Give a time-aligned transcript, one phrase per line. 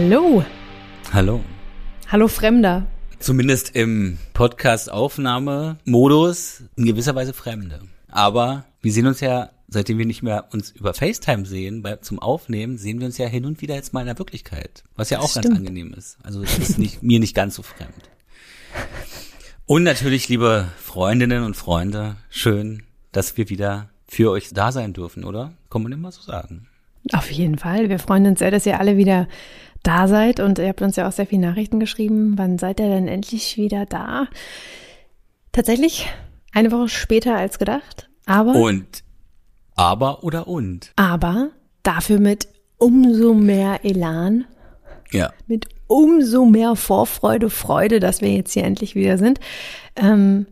[0.00, 0.44] Hallo.
[1.12, 1.40] Hallo.
[2.06, 2.86] Hallo Fremder.
[3.18, 7.80] Zumindest im Podcast-Aufnahme-Modus in gewisser Weise Fremde.
[8.06, 12.20] Aber wir sehen uns ja, seitdem wir nicht mehr uns über FaceTime sehen, bei, zum
[12.20, 14.84] Aufnehmen, sehen wir uns ja hin und wieder jetzt mal in der Wirklichkeit.
[14.94, 16.16] Was ja auch ganz angenehm ist.
[16.22, 18.08] Also es ist nicht, mir nicht ganz so fremd.
[19.66, 25.24] Und natürlich, liebe Freundinnen und Freunde, schön, dass wir wieder für euch da sein dürfen,
[25.24, 25.54] oder?
[25.70, 26.68] Kann man immer so sagen.
[27.12, 27.88] Auf jeden Fall.
[27.88, 29.28] Wir freuen uns sehr, dass ihr alle wieder
[29.82, 32.34] da seid und ihr habt uns ja auch sehr viele Nachrichten geschrieben.
[32.36, 34.28] Wann seid ihr denn endlich wieder da?
[35.52, 36.06] Tatsächlich
[36.52, 38.54] eine Woche später als gedacht, aber.
[38.54, 39.04] Und,
[39.76, 40.92] aber oder und?
[40.96, 41.50] Aber
[41.82, 44.44] dafür mit umso mehr Elan.
[45.10, 45.32] Ja.
[45.46, 49.40] Mit umso mehr Vorfreude, Freude, dass wir jetzt hier endlich wieder sind.
[49.96, 50.46] Ähm,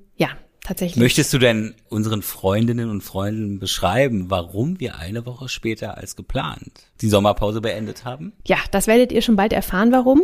[0.66, 1.02] tatsächlich.
[1.02, 6.72] Möchtest du denn unseren Freundinnen und Freunden beschreiben, warum wir eine Woche später als geplant
[7.00, 8.32] die Sommerpause beendet haben?
[8.46, 10.22] Ja, das werdet ihr schon bald erfahren, warum.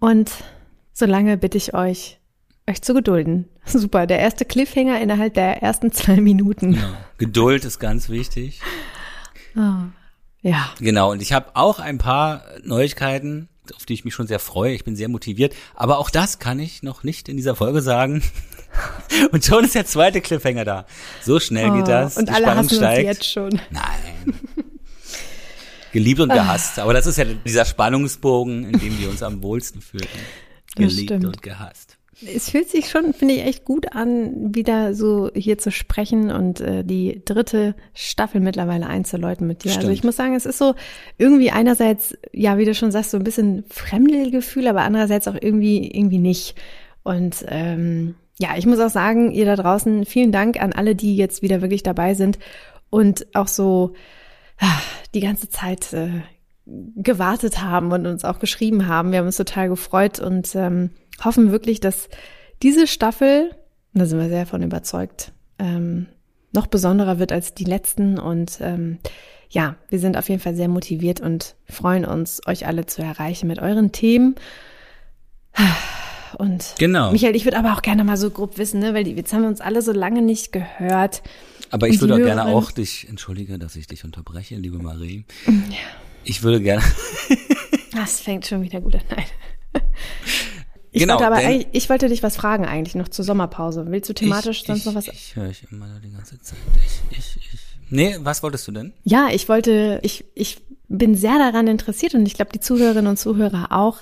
[0.00, 0.30] Und
[0.92, 2.18] solange bitte ich euch,
[2.68, 3.48] euch zu gedulden.
[3.64, 6.74] Super, der erste Cliffhanger innerhalb der ersten zwei Minuten.
[6.74, 6.96] Ja.
[7.18, 8.60] Geduld ist ganz wichtig.
[9.56, 9.86] Oh,
[10.42, 10.70] ja.
[10.78, 14.72] Genau, und ich habe auch ein paar Neuigkeiten, auf die ich mich schon sehr freue.
[14.72, 15.54] Ich bin sehr motiviert.
[15.74, 18.22] Aber auch das kann ich noch nicht in dieser Folge sagen.
[19.32, 20.86] Und schon ist der zweite Cliffhanger da.
[21.22, 22.16] So schnell geht Oh, das.
[22.16, 23.08] und Die alle Spannung hassen steigt.
[23.08, 23.60] uns jetzt schon.
[23.70, 24.34] Nein.
[25.92, 26.78] Geliebt und gehasst.
[26.78, 30.06] Aber das ist ja dieser Spannungsbogen, in dem wir uns am wohlsten fühlen.
[30.76, 31.96] Geliebt und gehasst.
[32.34, 36.60] Es fühlt sich schon, finde ich, echt gut an, wieder so hier zu sprechen und
[36.60, 39.68] äh, die dritte Staffel mittlerweile einzuläuten mit dir.
[39.68, 39.94] Also Stimmt.
[39.94, 40.74] ich muss sagen, es ist so
[41.16, 45.88] irgendwie einerseits, ja, wie du schon sagst, so ein bisschen Fremdelgefühl, aber andererseits auch irgendwie,
[45.92, 46.56] irgendwie nicht.
[47.04, 51.16] Und ähm, ja, ich muss auch sagen, ihr da draußen, vielen Dank an alle, die
[51.16, 52.38] jetzt wieder wirklich dabei sind
[52.90, 53.94] und auch so
[54.58, 54.80] ah,
[55.14, 56.22] die ganze Zeit äh,
[56.96, 59.10] gewartet haben und uns auch geschrieben haben.
[59.10, 60.90] Wir haben uns total gefreut und ähm,
[61.24, 62.08] hoffen wirklich, dass
[62.62, 63.50] diese Staffel,
[63.94, 66.06] da sind wir sehr von überzeugt, ähm,
[66.52, 68.18] noch besonderer wird als die letzten.
[68.18, 68.98] Und ähm,
[69.48, 73.48] ja, wir sind auf jeden Fall sehr motiviert und freuen uns, euch alle zu erreichen
[73.48, 74.36] mit euren Themen.
[76.34, 77.12] Und Genau.
[77.12, 79.42] Michael, ich würde aber auch gerne mal so grob wissen, ne, weil die, jetzt haben
[79.42, 81.22] wir uns alle so lange nicht gehört.
[81.70, 85.24] Aber ich würde auch gerne auch dich, entschuldige, dass ich dich unterbreche, liebe Marie.
[86.24, 86.82] Ich würde gerne,
[87.92, 89.00] Das fängt schon wieder gut an.
[89.10, 89.24] Nein.
[90.90, 93.84] Ich Genau, wollte aber denn- ich wollte dich was fragen eigentlich noch zur Sommerpause.
[93.88, 95.06] Willst du thematisch ich, sonst ich, noch was?
[95.08, 96.58] Ich höre ich immer die ganze Zeit.
[97.10, 97.60] Ich, ich, ich.
[97.90, 98.94] Nee, was wolltest du denn?
[99.04, 103.18] Ja, ich wollte, ich, ich bin sehr daran interessiert und ich glaube, die Zuhörerinnen und
[103.18, 103.98] Zuhörer auch,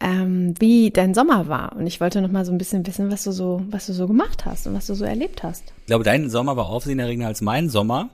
[0.00, 1.76] ähm, wie dein Sommer war.
[1.76, 4.06] Und ich wollte noch mal so ein bisschen wissen, was du so, was du so
[4.06, 5.64] gemacht hast und was du so erlebt hast.
[5.80, 8.10] Ich glaube, dein Sommer war aufsehenerregender als mein Sommer.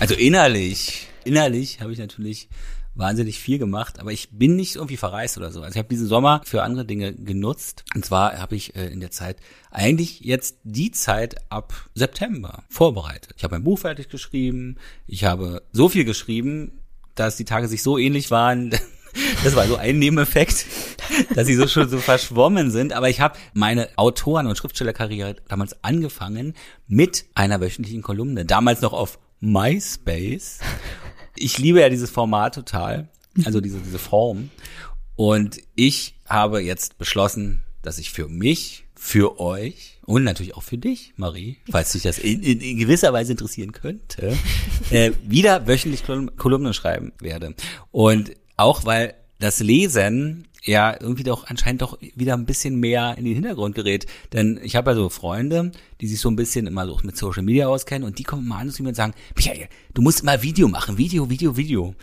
[0.00, 1.08] Also innerlich.
[1.24, 2.48] Innerlich habe ich natürlich
[2.94, 5.62] wahnsinnig viel gemacht, aber ich bin nicht irgendwie verreist oder so.
[5.62, 7.84] Also ich habe diesen Sommer für andere Dinge genutzt.
[7.94, 9.38] Und zwar habe ich äh, in der Zeit
[9.70, 13.34] eigentlich jetzt die Zeit ab September vorbereitet.
[13.36, 14.76] Ich habe mein Buch fertig geschrieben.
[15.06, 16.80] Ich habe so viel geschrieben,
[17.14, 18.70] dass die Tage sich so ähnlich waren.
[19.44, 20.64] Das war so ein Nebeneffekt,
[21.34, 22.92] dass sie so schon so verschwommen sind.
[22.92, 26.54] Aber ich habe meine Autoren- und Schriftstellerkarriere damals angefangen
[26.86, 28.44] mit einer wöchentlichen Kolumne.
[28.44, 30.60] Damals noch auf MySpace.
[31.36, 33.08] Ich liebe ja dieses Format total.
[33.44, 34.50] Also diese, diese Form.
[35.16, 40.78] Und ich habe jetzt beschlossen, dass ich für mich, für euch und natürlich auch für
[40.78, 44.36] dich, Marie, falls dich das in, in, in gewisser Weise interessieren könnte,
[44.90, 47.54] äh, wieder wöchentlich Kolum- Kolumnen schreiben werde.
[47.90, 53.24] Und auch weil das Lesen ja irgendwie doch anscheinend doch wieder ein bisschen mehr in
[53.24, 54.06] den Hintergrund gerät.
[54.32, 57.42] Denn ich habe ja so Freunde, die sich so ein bisschen immer so mit Social
[57.42, 60.42] Media auskennen und die kommen mal an zu mir und sagen, Michael, du musst mal
[60.42, 61.94] Video machen, Video, Video, Video.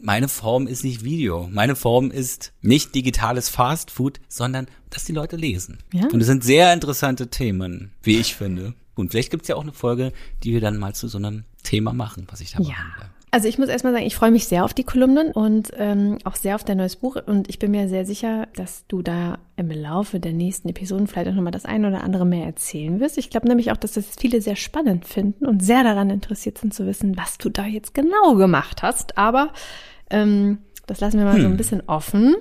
[0.00, 1.48] Meine Form ist nicht Video.
[1.52, 5.78] Meine Form ist nicht digitales Fast Food, sondern dass die Leute lesen.
[5.92, 6.06] Ja.
[6.12, 8.74] Und es sind sehr interessante Themen, wie ich finde.
[8.94, 10.12] Und vielleicht gibt's ja auch eine Folge,
[10.42, 12.68] die wir dann mal zu so einem Thema machen, was ich da Ja.
[12.70, 13.06] machen will.
[13.30, 16.36] Also ich muss erstmal sagen, ich freue mich sehr auf die Kolumnen und ähm, auch
[16.36, 17.16] sehr auf dein neues Buch.
[17.26, 21.28] Und ich bin mir sehr sicher, dass du da im Laufe der nächsten Episoden vielleicht
[21.28, 23.18] auch nochmal das eine oder andere mehr erzählen wirst.
[23.18, 26.72] Ich glaube nämlich auch, dass das viele sehr spannend finden und sehr daran interessiert sind
[26.72, 29.18] zu wissen, was du da jetzt genau gemacht hast.
[29.18, 29.52] Aber
[30.10, 32.34] ähm, das lassen wir mal so ein bisschen offen.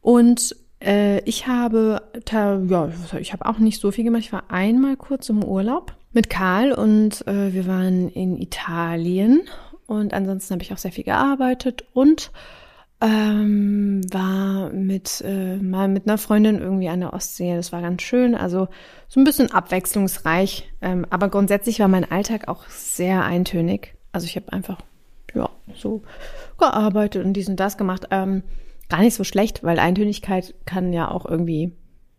[0.00, 2.90] Und äh, ich habe, ja,
[3.20, 4.22] ich habe auch nicht so viel gemacht.
[4.22, 9.42] Ich war einmal kurz im Urlaub mit Karl und äh, wir waren in Italien
[9.86, 12.30] und ansonsten habe ich auch sehr viel gearbeitet und
[13.00, 17.54] ähm, war mit äh, mal mit einer Freundin irgendwie an der Ostsee.
[17.54, 18.68] Das war ganz schön, also
[19.08, 20.72] so ein bisschen abwechslungsreich.
[20.80, 23.94] Ähm, aber grundsätzlich war mein Alltag auch sehr eintönig.
[24.12, 24.78] Also ich habe einfach
[25.34, 26.02] ja so
[26.58, 28.08] gearbeitet und dies und das gemacht.
[28.10, 28.42] Ähm,
[28.88, 31.72] gar nicht so schlecht, weil Eintönigkeit kann ja auch irgendwie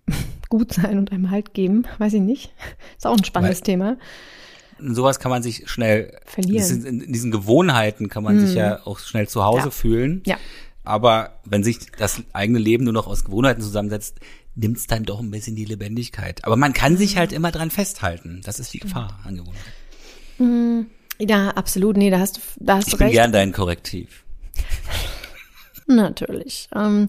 [0.49, 1.85] gut sein und einem Halt geben.
[1.97, 2.53] Weiß ich nicht.
[2.97, 3.97] Ist auch ein spannendes weil, Thema.
[4.79, 6.85] Sowas kann man sich schnell verlieren.
[6.85, 8.39] In diesen Gewohnheiten kann man mm.
[8.39, 8.57] sich mhm.
[8.57, 9.71] ja auch schnell zu Hause ja.
[9.71, 10.21] fühlen.
[10.25, 10.38] Ja.
[10.83, 14.19] Aber wenn sich das eigene Leben nur noch aus Gewohnheiten zusammensetzt,
[14.56, 16.44] nimmt es dann doch ein bisschen die Lebendigkeit.
[16.45, 18.41] Aber man kann sich halt immer dran festhalten.
[18.44, 19.63] Das ist die Gefahr an Gewohnheit.
[20.39, 20.81] Mm,
[21.19, 21.97] ja, absolut.
[21.97, 23.15] Nee, da hast du, da hast ich du bin recht.
[23.15, 24.23] gern dein Korrektiv.
[25.88, 26.69] Natürlich.
[26.75, 27.07] Ähm,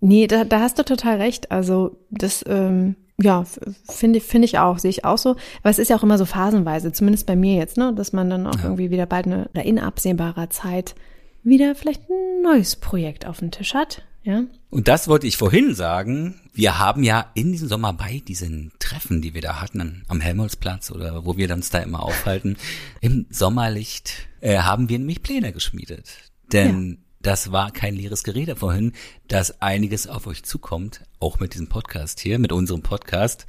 [0.00, 1.50] nee, da, da hast du total recht.
[1.50, 3.44] Also das, ähm, ja,
[3.88, 5.30] finde finde ich auch, sehe ich auch so.
[5.60, 8.28] Aber es ist ja auch immer so phasenweise, zumindest bei mir jetzt, ne, dass man
[8.28, 8.64] dann auch ja.
[8.64, 10.94] irgendwie wieder bald eine oder in absehbarer Zeit
[11.42, 14.02] wieder vielleicht ein neues Projekt auf dem Tisch hat.
[14.22, 14.42] Ja.
[14.70, 16.40] Und das wollte ich vorhin sagen.
[16.52, 20.90] Wir haben ja in diesem Sommer bei diesen Treffen, die wir da hatten am Helmholtzplatz
[20.90, 22.56] oder wo wir uns da immer aufhalten,
[23.00, 26.10] im Sommerlicht äh, haben wir nämlich Pläne geschmiedet.
[26.52, 27.05] Denn ja.
[27.26, 28.92] Das war kein leeres Gerede vorhin,
[29.26, 33.46] dass einiges auf euch zukommt, auch mit diesem Podcast hier, mit unserem Podcast.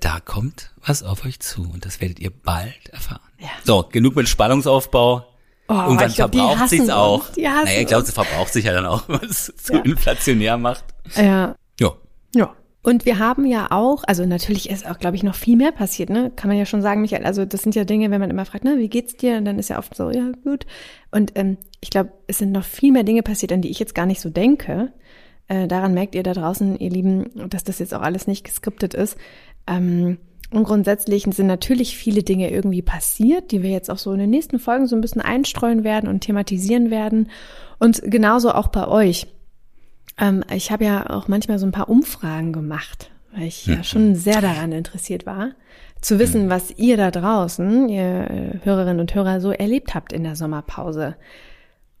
[0.00, 3.20] Da kommt was auf euch zu und das werdet ihr bald erfahren.
[3.38, 3.50] Ja.
[3.64, 5.26] So, genug mit Spannungsaufbau.
[5.68, 7.26] Oh, Irgendwann glaub, verbraucht sich's auch.
[7.36, 9.80] Naja, ich glaube, es verbraucht sich ja dann auch, wenn man es zu ja.
[9.80, 10.84] inflationär macht.
[11.14, 11.54] Ja.
[11.78, 11.92] Ja.
[12.34, 12.56] Ja.
[12.82, 16.10] Und wir haben ja auch, also natürlich ist auch, glaube ich, noch viel mehr passiert,
[16.10, 16.30] ne?
[16.34, 17.24] Kann man ja schon sagen, Michael.
[17.24, 19.36] Also das sind ja Dinge, wenn man immer fragt, ne, wie geht's dir?
[19.36, 20.64] Und dann ist ja oft so, ja, gut.
[21.10, 23.94] Und ähm, ich glaube, es sind noch viel mehr Dinge passiert, an die ich jetzt
[23.94, 24.92] gar nicht so denke.
[25.48, 28.94] Äh, daran merkt ihr da draußen, ihr Lieben, dass das jetzt auch alles nicht geskriptet
[28.94, 29.16] ist.
[29.66, 30.18] Ähm,
[30.50, 34.30] und grundsätzlich sind natürlich viele Dinge irgendwie passiert, die wir jetzt auch so in den
[34.30, 37.28] nächsten Folgen so ein bisschen einstreuen werden und thematisieren werden.
[37.78, 39.26] Und genauso auch bei euch.
[40.18, 44.14] Ähm, ich habe ja auch manchmal so ein paar Umfragen gemacht, weil ich ja schon
[44.14, 45.52] sehr daran interessiert war,
[46.00, 50.24] zu wissen, was ihr da draußen, ihr äh, Hörerinnen und Hörer, so erlebt habt in
[50.24, 51.16] der Sommerpause.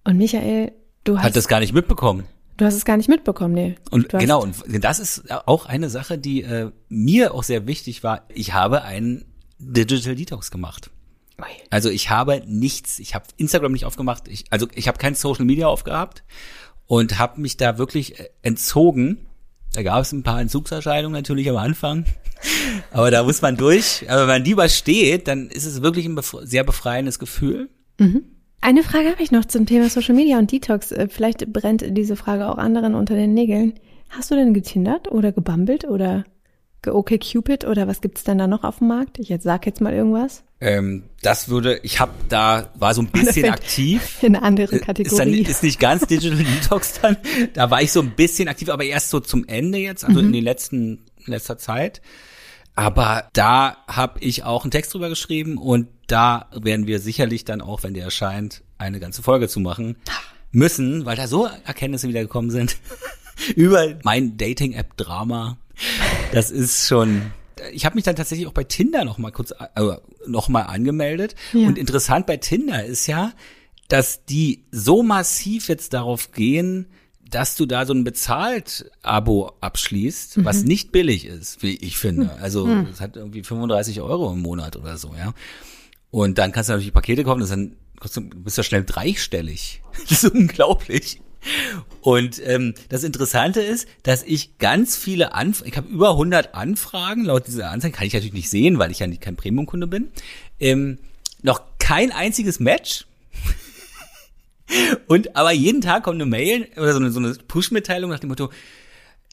[0.04, 0.72] Und Michael,
[1.04, 1.24] du hast.
[1.24, 2.24] Hat das gar nicht mitbekommen.
[2.56, 3.76] Du hast es gar nicht mitbekommen, nee.
[3.90, 8.22] Und genau, und das ist auch eine Sache, die äh, mir auch sehr wichtig war.
[8.34, 9.24] Ich habe einen
[9.60, 10.90] Digital Detox gemacht.
[11.40, 11.46] Ui.
[11.70, 15.44] Also ich habe nichts, ich habe Instagram nicht aufgemacht, ich, also ich habe kein Social
[15.44, 16.24] Media aufgehabt
[16.88, 19.18] und habe mich da wirklich äh, entzogen.
[19.74, 22.06] Da gab es ein paar Entzugserscheinungen natürlich am Anfang,
[22.90, 24.06] aber da muss man durch.
[24.08, 27.68] Aber wenn man die übersteht, dann ist es wirklich ein bef sehr befreiendes Gefühl.
[27.98, 28.24] Mhm.
[28.60, 30.90] Eine Frage habe ich noch zum Thema Social Media und Detox.
[30.90, 33.74] Äh, vielleicht brennt diese Frage auch anderen unter den Nägeln.
[34.08, 36.24] Hast du denn getindert oder gebambelt oder
[36.86, 39.18] okay Cupid oder was gibt's denn da noch auf dem Markt?
[39.18, 40.44] Ich jetzt sag jetzt mal irgendwas.
[40.60, 44.18] Ähm, das würde, ich habe da war so ein bisschen aktiv.
[44.22, 45.08] In einer anderen Kategorie.
[45.08, 47.16] Ist, dann, ist nicht ganz Digital Detox dann.
[47.54, 50.26] Da war ich so ein bisschen aktiv, aber erst so zum Ende jetzt, also mhm.
[50.26, 52.02] in den letzten in letzter Zeit.
[52.74, 57.60] Aber da habe ich auch einen Text drüber geschrieben und da werden wir sicherlich dann
[57.60, 59.96] auch, wenn der erscheint, eine ganze Folge zu machen
[60.52, 62.76] müssen, weil da so Erkenntnisse wieder gekommen sind
[63.56, 65.58] über mein Dating-App-Drama.
[66.32, 67.32] Das ist schon.
[67.72, 69.82] Ich habe mich dann tatsächlich auch bei Tinder noch mal kurz äh,
[70.26, 71.66] noch mal angemeldet Ja.
[71.66, 73.32] und interessant bei Tinder ist ja,
[73.88, 76.86] dass die so massiv jetzt darauf gehen,
[77.30, 82.32] dass du da so ein bezahlt-Abo abschließt, was nicht billig ist, wie ich finde.
[82.40, 85.34] Also es hat irgendwie 35 Euro im Monat oder so, ja.
[86.10, 88.84] Und dann kannst du natürlich Pakete kaufen, das ist dann kostet, du bist ja schnell
[88.84, 89.82] dreistellig.
[90.08, 91.20] Das ist unglaublich.
[92.00, 97.24] Und ähm, das Interessante ist, dass ich ganz viele Anfragen, ich habe über 100 Anfragen
[97.24, 100.08] laut dieser Anzeige, kann ich natürlich nicht sehen, weil ich ja nicht kein Premium-Kunde bin,
[100.60, 100.98] ähm,
[101.42, 103.06] noch kein einziges Match.
[105.06, 108.28] Und aber jeden Tag kommt eine Mail oder so eine, so eine Push-Mitteilung nach dem
[108.28, 108.50] Motto,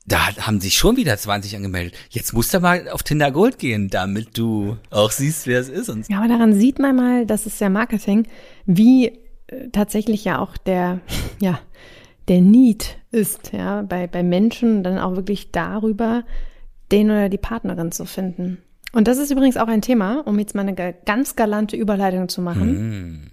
[0.07, 1.95] da haben sich schon wieder 20 angemeldet.
[2.09, 5.89] Jetzt musst du mal auf Tinder Gold gehen, damit du auch siehst, wer es ist.
[5.89, 8.27] Und Ja, aber daran sieht man mal, das ist ja Marketing,
[8.65, 9.07] wie
[9.47, 10.99] äh, tatsächlich ja auch der,
[11.41, 11.59] ja,
[12.27, 16.23] der Need ist, ja, bei, bei Menschen dann auch wirklich darüber,
[16.91, 18.57] den oder die Partnerin zu finden.
[18.93, 22.29] Und das ist übrigens auch ein Thema, um jetzt mal eine ga- ganz galante Überleitung
[22.29, 23.29] zu machen.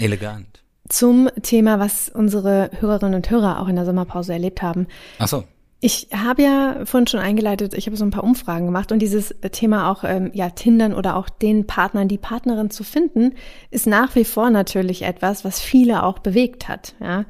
[0.00, 0.62] elegant.
[0.88, 4.86] zum Thema, was unsere Hörerinnen und Hörer auch in der Sommerpause erlebt haben.
[5.18, 5.44] Ach so.
[5.80, 9.32] Ich habe ja vorhin schon eingeleitet, ich habe so ein paar Umfragen gemacht und dieses
[9.52, 13.34] Thema auch, ähm, ja, Tindern oder auch den Partnern, die Partnerin zu finden,
[13.70, 17.24] ist nach wie vor natürlich etwas, was viele auch bewegt hat, ja.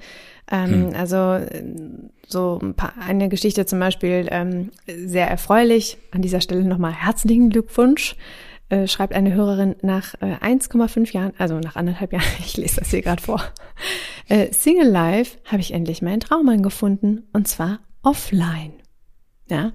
[0.50, 1.62] Ähm, Also äh,
[2.26, 5.98] so ein paar, eine Geschichte zum Beispiel ähm, sehr erfreulich.
[6.10, 8.16] An dieser Stelle nochmal herzlichen Glückwunsch.
[8.70, 12.90] Äh, schreibt eine Hörerin nach äh, 1,5 Jahren, also nach anderthalb Jahren, ich lese das
[12.90, 13.42] hier gerade vor.
[14.28, 18.74] Äh, Single Life habe ich endlich meinen Traummann gefunden und zwar offline.
[19.48, 19.72] Ja,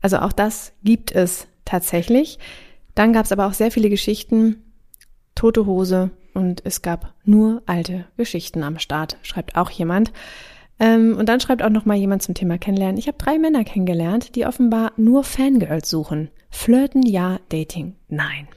[0.00, 2.38] also auch das gibt es tatsächlich.
[2.94, 4.62] Dann gab es aber auch sehr viele Geschichten,
[5.34, 10.12] tote Hose und es gab nur alte Geschichten am Start, schreibt auch jemand.
[10.78, 12.98] Ähm, und dann schreibt auch noch mal jemand zum Thema Kennenlernen.
[12.98, 16.30] Ich habe drei Männer kennengelernt, die offenbar nur Fangirls suchen.
[16.50, 18.48] Flirten ja, Dating nein.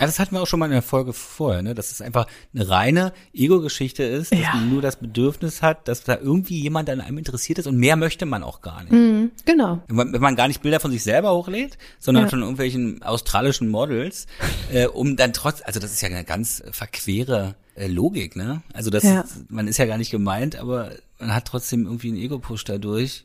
[0.00, 1.74] Ja, das hatten wir auch schon mal in der Folge vorher, ne?
[1.74, 4.54] dass es einfach eine reine Ego-Geschichte ist, dass Ja.
[4.54, 7.96] man nur das Bedürfnis hat, dass da irgendwie jemand an einem interessiert ist und mehr
[7.96, 8.92] möchte man auch gar nicht.
[8.92, 9.82] Mhm, genau.
[9.88, 12.30] Wenn man- wenn man gar nicht Bilder von sich selber hochlädt, sondern Ja.
[12.30, 14.26] von irgendwelchen australischen Models,
[14.72, 18.62] äh, um dann trotz, also das ist ja eine ganz verquere äh, Logik, ne?
[18.74, 19.24] Also das, Ja.
[19.48, 23.24] man ist ja gar nicht gemeint, aber man hat trotzdem irgendwie einen Ego-Push dadurch.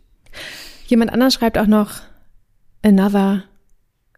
[0.88, 1.96] Jemand anders schreibt auch noch
[2.82, 3.44] another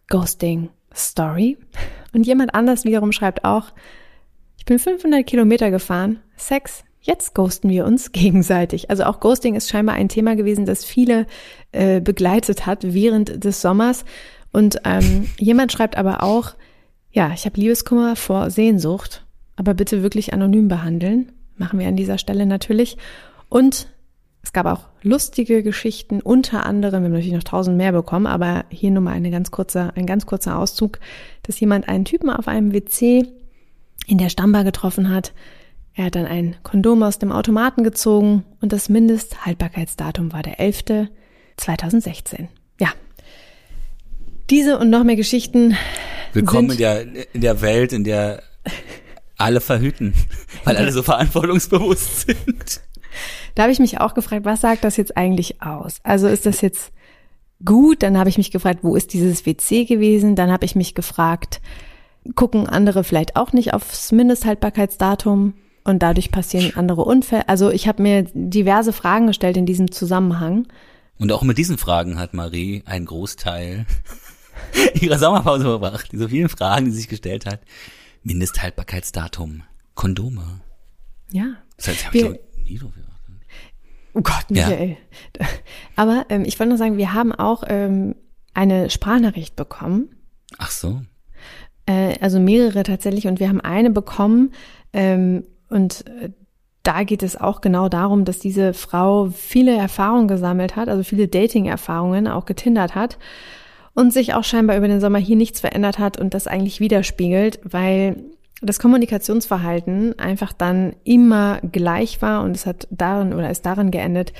[0.08, 1.56] ghosting story.
[2.12, 3.72] Und jemand anders wiederum schreibt auch,
[4.58, 8.90] ich bin 500 Kilometer gefahren, Sex, jetzt ghosten wir uns gegenseitig.
[8.90, 11.26] Also auch Ghosting ist scheinbar ein Thema gewesen, das viele
[11.72, 14.04] äh, begleitet hat während des Sommers.
[14.52, 16.54] Und ähm, jemand schreibt aber auch,
[17.12, 19.24] ja, ich habe Liebeskummer vor Sehnsucht,
[19.56, 21.32] aber bitte wirklich anonym behandeln.
[21.56, 22.96] Machen wir an dieser Stelle natürlich.
[23.48, 23.88] Und
[24.42, 28.64] es gab auch lustige Geschichten, unter anderem, wir haben natürlich noch tausend mehr bekommen, aber
[28.70, 30.98] hier nur mal eine ganz kurze, ein ganz kurzer Auszug,
[31.42, 33.26] dass jemand einen Typen auf einem WC
[34.06, 35.32] in der Stammbar getroffen hat.
[35.94, 41.08] Er hat dann ein Kondom aus dem Automaten gezogen und das Mindesthaltbarkeitsdatum war der 11.
[41.56, 42.48] 2016.
[42.80, 42.88] Ja.
[44.48, 45.76] Diese und noch mehr Geschichten
[46.32, 48.42] Willkommen in der, in der Welt, in der
[49.36, 50.14] alle verhüten,
[50.64, 52.80] weil alle so verantwortungsbewusst sind.
[53.54, 55.98] Da habe ich mich auch gefragt, was sagt das jetzt eigentlich aus?
[56.02, 56.92] Also ist das jetzt
[57.64, 58.02] gut?
[58.02, 60.36] Dann habe ich mich gefragt, wo ist dieses WC gewesen?
[60.36, 61.60] Dann habe ich mich gefragt,
[62.34, 67.48] gucken andere vielleicht auch nicht aufs Mindesthaltbarkeitsdatum und dadurch passieren andere Unfälle?
[67.48, 70.68] Also ich habe mir diverse Fragen gestellt in diesem Zusammenhang.
[71.18, 73.84] Und auch mit diesen Fragen hat Marie einen Großteil
[75.00, 76.12] ihrer Sommerpause verbracht.
[76.12, 77.60] Diese vielen Fragen, die sie sich gestellt hat.
[78.22, 79.62] Mindesthaltbarkeitsdatum,
[79.94, 80.60] Kondome.
[81.30, 81.54] Ja.
[81.76, 82.40] Das heißt, hab Wir- ich
[82.76, 83.10] so gedacht.
[84.14, 84.68] Oh Gott, Ja.
[84.68, 84.96] Michael.
[85.96, 88.16] Aber ähm, ich wollte nur sagen, wir haben auch ähm,
[88.54, 90.10] eine Sprachnachricht bekommen.
[90.58, 91.02] Ach so.
[91.86, 93.26] Äh, also mehrere tatsächlich.
[93.26, 94.52] Und wir haben eine bekommen.
[94.92, 96.30] Ähm, und äh,
[96.82, 101.28] da geht es auch genau darum, dass diese Frau viele Erfahrungen gesammelt hat, also viele
[101.28, 103.18] Dating-Erfahrungen, auch getindert hat.
[103.94, 107.60] Und sich auch scheinbar über den Sommer hier nichts verändert hat und das eigentlich widerspiegelt,
[107.64, 108.16] weil
[108.60, 114.32] das Kommunikationsverhalten einfach dann immer gleich war und es hat darin oder ist darin geendet,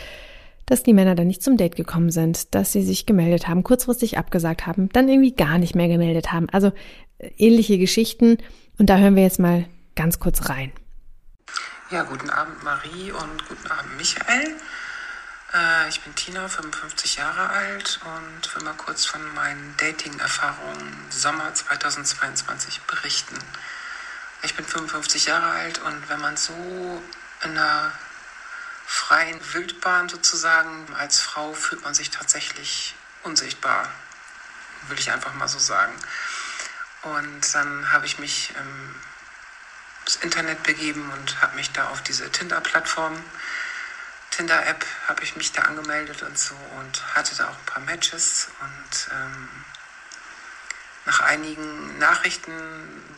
[0.67, 4.19] dass die Männer dann nicht zum Date gekommen sind, dass sie sich gemeldet haben, kurzfristig
[4.19, 6.49] abgesagt haben, dann irgendwie gar nicht mehr gemeldet haben.
[6.51, 6.73] Also
[7.19, 8.39] äh, ähnliche Geschichten.
[8.79, 10.73] Und da hören wir jetzt mal ganz kurz rein.
[11.91, 14.55] Ja, guten Abend Marie und guten Abend Michael.
[15.53, 21.53] Äh, ich bin Tina, 55 Jahre alt und will mal kurz von meinen Dating-Erfahrungen Sommer
[21.53, 23.37] 2022 berichten.
[24.43, 26.55] Ich bin 55 Jahre alt und wenn man so
[27.43, 27.93] in einer
[28.87, 33.89] freien Wildbahn sozusagen als Frau fühlt man sich tatsächlich unsichtbar,
[34.89, 35.93] will ich einfach mal so sagen.
[37.03, 38.95] Und dann habe ich mich ähm,
[40.05, 43.23] ins Internet begeben und habe mich da auf diese Tinder-Plattform,
[44.31, 48.49] Tinder-App, habe ich mich da angemeldet und so und hatte da auch ein paar Matches
[48.61, 49.49] und ähm,
[51.07, 52.53] nach einigen Nachrichten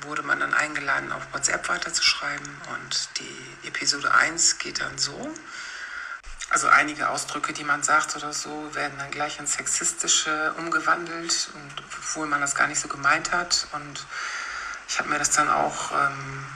[0.03, 5.35] wurde man dann eingeladen, auf WhatsApp weiterzuschreiben und die Episode 1 geht dann so.
[6.53, 11.83] Also einige Ausdrücke, die man sagt oder so, werden dann gleich ins Sexistische umgewandelt, und,
[11.97, 13.69] obwohl man das gar nicht so gemeint hat.
[13.73, 14.07] Und
[14.87, 16.47] ich habe mir das dann auch, ähm,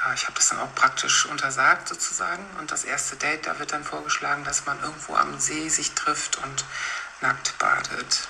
[0.00, 2.44] ja, ich habe das dann auch praktisch untersagt sozusagen.
[2.60, 6.36] Und das erste Date, da wird dann vorgeschlagen, dass man irgendwo am See sich trifft
[6.36, 6.64] und
[7.20, 8.28] nackt badet.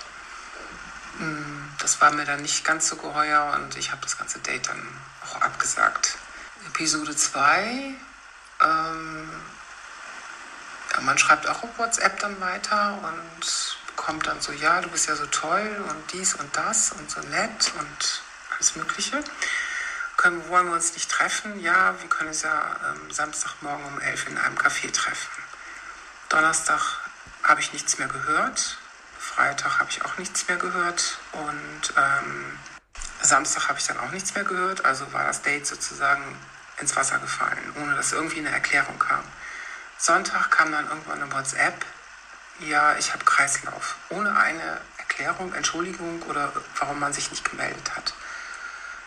[1.79, 4.87] Das war mir dann nicht ganz so geheuer und ich habe das ganze Date dann
[5.23, 6.17] auch abgesagt.
[6.67, 7.95] Episode 2,
[8.61, 9.29] ähm,
[11.01, 15.15] man schreibt auch auf WhatsApp dann weiter und bekommt dann so, ja, du bist ja
[15.15, 18.23] so toll und dies und das und so nett und
[18.55, 19.23] alles Mögliche.
[20.17, 21.59] Können, wollen wir uns nicht treffen?
[21.61, 25.43] Ja, wir können uns ja ähm, Samstagmorgen um 11 in einem Café treffen.
[26.27, 26.99] Donnerstag
[27.43, 28.78] habe ich nichts mehr gehört.
[29.39, 31.17] Freitag habe ich auch nichts mehr gehört.
[31.31, 32.59] Und ähm,
[33.21, 34.83] Samstag habe ich dann auch nichts mehr gehört.
[34.83, 36.37] Also war das Date sozusagen
[36.81, 39.23] ins Wasser gefallen, ohne dass irgendwie eine Erklärung kam.
[39.97, 41.85] Sonntag kam dann irgendwann eine WhatsApp.
[42.59, 43.95] Ja, ich habe Kreislauf.
[44.09, 48.13] Ohne eine Erklärung, Entschuldigung oder warum man sich nicht gemeldet hat.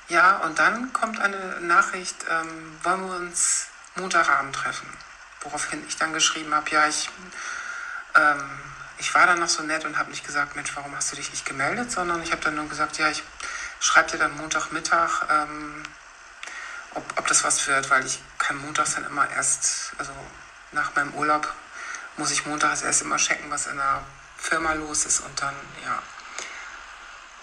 [0.09, 4.89] Ja, und dann kommt eine Nachricht, ähm, wollen wir uns Montagabend treffen?
[5.43, 7.11] Woraufhin ich dann geschrieben habe, ja, ich,
[8.15, 8.61] ähm,
[9.03, 11.29] ich war dann noch so nett und habe nicht gesagt, Mensch, warum hast du dich
[11.33, 13.25] nicht gemeldet, sondern ich habe dann nur gesagt, ja, ich
[13.81, 15.83] schreibe dir dann Montagmittag, ähm,
[16.95, 20.13] ob, ob das was wird, weil ich kann montags dann immer erst, also
[20.71, 21.53] nach meinem Urlaub
[22.17, 24.05] muss ich montags erst immer checken, was in der
[24.37, 25.55] Firma los ist und dann,
[25.85, 26.01] ja.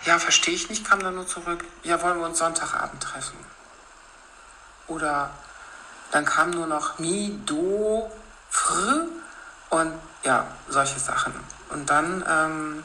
[0.06, 1.66] Ja, verstehe ich nicht, kam dann nur zurück.
[1.84, 3.38] Ja, wollen wir uns Sonntagabend treffen?
[4.88, 5.38] Oder
[6.12, 8.10] dann kam nur noch Mi, Do,
[8.50, 9.08] Fr
[9.72, 11.34] und ja, solche Sachen.
[11.70, 12.84] Und dann ähm,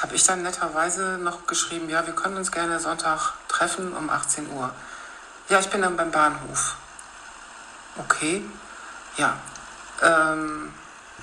[0.00, 4.50] habe ich dann netterweise noch geschrieben, ja, wir können uns gerne Sonntag treffen um 18
[4.50, 4.74] Uhr.
[5.48, 6.76] Ja, ich bin dann beim Bahnhof.
[7.98, 8.44] Okay,
[9.16, 9.36] ja.
[10.00, 10.72] Ähm,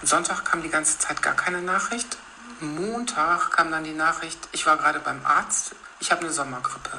[0.03, 2.17] Sonntag kam die ganze Zeit gar keine Nachricht.
[2.61, 6.97] Montag kam dann die Nachricht, ich war gerade beim Arzt, ich habe eine Sommergrippe.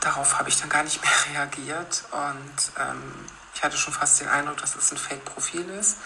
[0.00, 3.26] Darauf habe ich dann gar nicht mehr reagiert und ähm,
[3.58, 5.98] ich hatte schon fast den Eindruck, dass es ein Fake-Profil ist.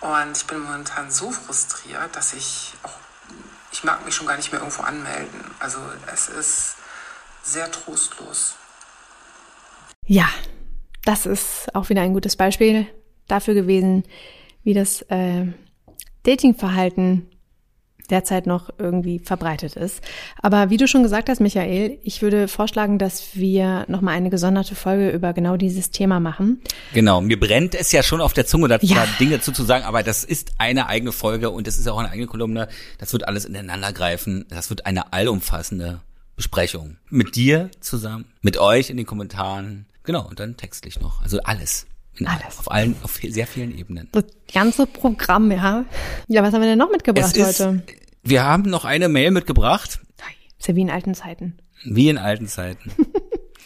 [0.00, 2.94] Und ich bin momentan so frustriert, dass ich auch,
[3.70, 5.44] ich mag mich schon gar nicht mehr irgendwo anmelden.
[5.58, 5.78] Also
[6.10, 6.76] es ist
[7.42, 8.54] sehr trostlos.
[10.06, 10.30] Ja,
[11.04, 12.86] das ist auch wieder ein gutes Beispiel
[13.26, 14.04] dafür gewesen,
[14.64, 15.44] wie das äh,
[16.22, 17.28] Datingverhalten
[18.10, 20.02] derzeit noch irgendwie verbreitet ist.
[20.40, 24.74] Aber wie du schon gesagt hast, Michael, ich würde vorschlagen, dass wir nochmal eine gesonderte
[24.74, 26.60] Folge über genau dieses Thema machen.
[26.94, 29.06] Genau, mir brennt es ja schon auf der Zunge, da ja.
[29.20, 32.10] Dinge zu, zu sagen, aber das ist eine eigene Folge und das ist auch eine
[32.10, 32.68] eigene Kolumne.
[32.98, 34.46] Das wird alles ineinander greifen.
[34.48, 36.00] Das wird eine allumfassende
[36.36, 36.96] Besprechung.
[37.10, 39.86] Mit dir zusammen, mit euch in den Kommentaren.
[40.04, 41.20] Genau, und dann textlich noch.
[41.22, 41.86] Also alles.
[42.24, 42.58] Alles.
[42.58, 44.08] Auf allen, auf sehr vielen Ebenen.
[44.12, 45.84] Das ganze Programm, ja.
[46.26, 47.82] Ja, was haben wir denn noch mitgebracht ist, heute?
[48.22, 50.00] Wir haben noch eine Mail mitgebracht.
[50.58, 51.56] Ist ja wie in alten Zeiten.
[51.84, 52.90] Wie in alten Zeiten.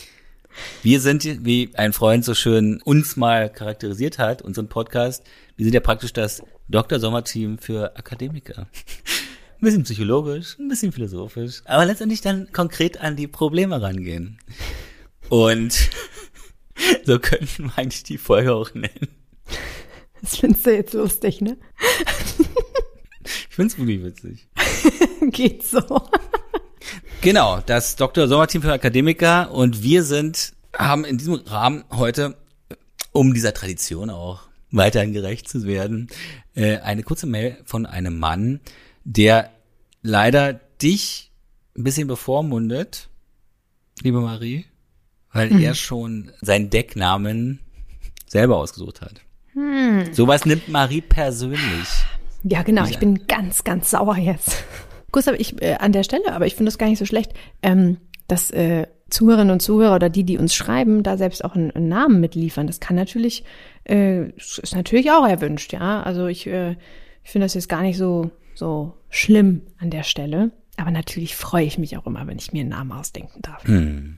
[0.83, 5.25] wir sind, wie ein Freund so schön uns mal charakterisiert hat, unseren Podcast,
[5.57, 7.01] wir sind ja praktisch das Dr.
[7.01, 8.67] Sommer-Team für Akademiker.
[9.57, 14.39] Ein bisschen psychologisch, ein bisschen philosophisch, aber letztendlich dann konkret an die Probleme rangehen.
[15.29, 15.89] Und
[17.05, 19.09] so könnten wir eigentlich die Folge auch nennen.
[20.21, 21.57] Das findest du jetzt lustig, ne?
[23.25, 24.49] Ich find's wirklich witzig.
[25.31, 25.83] Geht so.
[27.21, 28.27] Genau, das Dr.
[28.29, 32.37] Sommerteam für Akademiker und wir sind, haben in diesem Rahmen heute,
[33.13, 36.09] um dieser Tradition auch weiterhin gerecht zu werden,
[36.55, 38.61] äh, eine kurze Mail von einem Mann,
[39.05, 39.51] der
[40.03, 41.31] leider dich
[41.77, 43.09] ein bisschen bevormundet,
[44.03, 44.65] liebe Marie
[45.33, 45.61] weil hm.
[45.61, 47.61] er schon seinen Decknamen
[48.27, 49.21] selber ausgesucht hat.
[49.53, 50.13] Hm.
[50.13, 51.89] Sowas nimmt Marie persönlich.
[52.43, 52.85] Ja, genau.
[52.87, 54.65] Ich bin ganz, ganz sauer jetzt.
[55.13, 57.99] Gustav, ich äh, an der Stelle, aber ich finde das gar nicht so schlecht, ähm,
[58.29, 61.89] dass äh, Zuhörerinnen und Zuhörer oder die, die uns schreiben, da selbst auch einen, einen
[61.89, 62.67] Namen mitliefern.
[62.67, 63.45] Das kann natürlich,
[63.85, 66.03] äh, ist natürlich auch erwünscht, ja.
[66.03, 66.77] Also ich, äh,
[67.23, 70.51] ich finde das jetzt gar nicht so, so schlimm an der Stelle.
[70.79, 73.63] Aber natürlich freue ich mich auch immer, wenn ich mir einen Namen ausdenken darf.
[73.65, 74.17] Hm.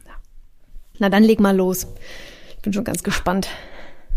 [0.99, 1.87] Na dann leg mal los.
[2.57, 3.49] Ich bin schon ganz gespannt.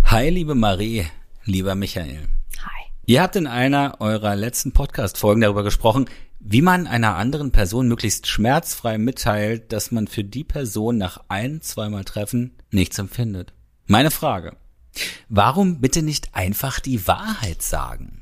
[0.05, 1.05] Hi, liebe Marie,
[1.43, 2.27] lieber Michael.
[2.59, 2.91] Hi.
[3.05, 6.05] Ihr habt in einer eurer letzten Podcast-Folgen darüber gesprochen,
[6.39, 11.61] wie man einer anderen Person möglichst schmerzfrei mitteilt, dass man für die Person nach ein,
[11.61, 13.53] zweimal Treffen nichts empfindet.
[13.87, 14.55] Meine Frage.
[15.29, 18.21] Warum bitte nicht einfach die Wahrheit sagen?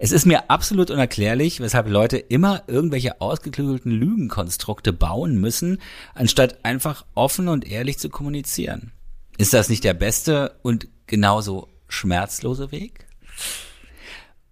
[0.00, 5.80] Es ist mir absolut unerklärlich, weshalb Leute immer irgendwelche ausgeklügelten Lügenkonstrukte bauen müssen,
[6.14, 8.92] anstatt einfach offen und ehrlich zu kommunizieren.
[9.38, 13.06] Ist das nicht der beste und genauso schmerzlose Weg?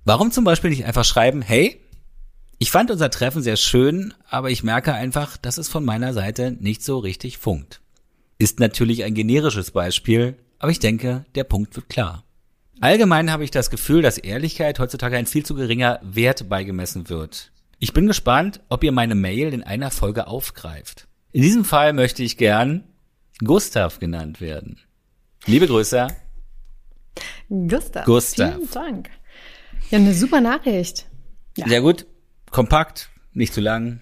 [0.04, 1.80] Warum zum Beispiel nicht einfach schreiben, hey,
[2.58, 6.56] ich fand unser Treffen sehr schön, aber ich merke einfach, dass es von meiner Seite
[6.58, 7.80] nicht so richtig funkt.
[8.38, 12.25] Ist natürlich ein generisches Beispiel, aber ich denke, der Punkt wird klar.
[12.80, 17.50] Allgemein habe ich das Gefühl, dass Ehrlichkeit heutzutage ein viel zu geringer Wert beigemessen wird.
[17.78, 21.08] Ich bin gespannt, ob ihr meine Mail in einer Folge aufgreift.
[21.32, 22.84] In diesem Fall möchte ich gern
[23.44, 24.78] Gustav genannt werden.
[25.46, 26.08] Liebe Grüße.
[27.48, 28.04] Gustav.
[28.04, 28.54] Gustav.
[28.54, 29.10] Vielen Dank.
[29.90, 31.06] Ja, eine super Nachricht.
[31.56, 31.68] Ja.
[31.68, 32.06] Sehr gut.
[32.50, 34.00] Kompakt, nicht zu lang.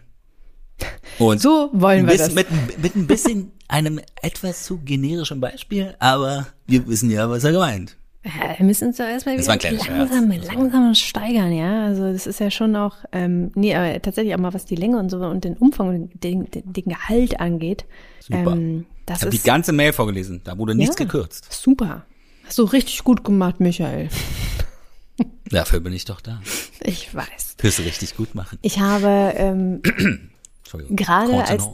[1.18, 2.34] Und so wollen wir das.
[2.34, 2.48] Mit,
[2.82, 7.96] mit ein bisschen einem etwas zu generischen Beispiel, aber wir wissen ja, was er gemeint.
[8.24, 11.84] Ja, wir müssen uns doch erstmal wieder langsam, langsam steigern, ja.
[11.84, 14.98] Also das ist ja schon auch, ähm, nee, aber tatsächlich auch mal, was die Länge
[14.98, 17.84] und so und den Umfang und den, den, den Gehalt angeht.
[18.20, 18.52] Super.
[18.52, 21.52] Ähm, das ich habe die ganze Mail vorgelesen, da wurde nichts ja, gekürzt.
[21.52, 22.06] Super.
[22.46, 24.08] Hast du richtig gut gemacht, Michael.
[25.50, 26.40] Dafür bin ich doch da.
[26.82, 27.56] Ich weiß.
[27.58, 28.58] Fürs richtig gut machen.
[28.62, 29.82] Ich habe ähm,
[30.90, 31.68] gerade als,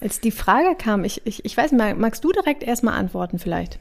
[0.00, 3.80] als die Frage kam, ich, ich, ich weiß, magst du direkt erstmal antworten vielleicht?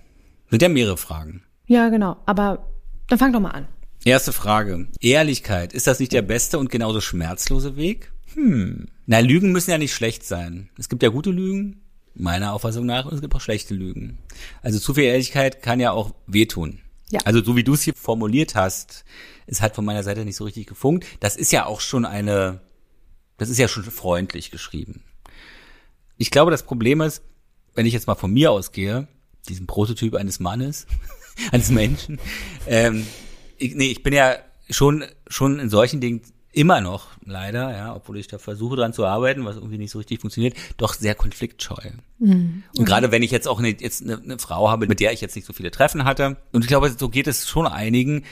[0.49, 1.43] Sind ja mehrere Fragen.
[1.67, 2.17] Ja, genau.
[2.25, 2.67] Aber
[3.07, 3.67] dann fang doch mal an.
[4.03, 4.87] Erste Frage.
[4.99, 5.73] Ehrlichkeit.
[5.73, 8.11] Ist das nicht der beste und genauso schmerzlose Weg?
[8.33, 8.87] Hm.
[9.05, 10.69] Na, Lügen müssen ja nicht schlecht sein.
[10.77, 11.81] Es gibt ja gute Lügen,
[12.13, 14.17] meiner Auffassung nach, und es gibt auch schlechte Lügen.
[14.61, 16.79] Also zu viel Ehrlichkeit kann ja auch wehtun.
[17.09, 17.21] Ja.
[17.25, 19.05] Also so wie du es hier formuliert hast,
[19.45, 21.05] es hat von meiner Seite nicht so richtig gefunkt.
[21.19, 22.59] Das ist ja auch schon eine,
[23.37, 25.03] das ist ja schon freundlich geschrieben.
[26.17, 27.21] Ich glaube, das Problem ist,
[27.75, 29.07] wenn ich jetzt mal von mir ausgehe,
[29.47, 30.87] diesem Prototyp eines Mannes,
[31.51, 32.19] eines Menschen,
[32.67, 33.05] ähm,
[33.57, 34.35] ich, nee, ich bin ja
[34.69, 36.21] schon, schon in solchen Dingen
[36.51, 39.99] immer noch, leider, ja, obwohl ich da versuche dran zu arbeiten, was irgendwie nicht so
[39.99, 41.91] richtig funktioniert, doch sehr konfliktscheu.
[42.17, 42.63] Mhm.
[42.75, 45.21] Und gerade wenn ich jetzt auch eine, jetzt eine, eine Frau habe, mit der ich
[45.21, 48.23] jetzt nicht so viele Treffen hatte, und ich glaube, so geht es schon einigen,